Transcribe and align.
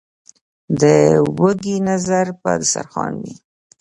ـ 0.45 0.79
د 0.81 0.83
وږي 1.39 1.75
نظر 1.89 2.25
په 2.41 2.51
دستر 2.59 2.85
خوان 2.91 3.13
وي. 3.21 3.33